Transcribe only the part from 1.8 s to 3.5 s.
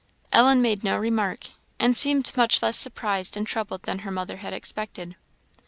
seemed much less surprised and